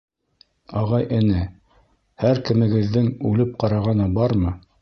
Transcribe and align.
—Ағай-эне, 0.81 1.43
һәр 2.25 2.43
кемегеҙҙең 2.49 3.15
үлеп 3.33 3.55
ҡарағаны 3.65 4.13
бармы? 4.21 4.61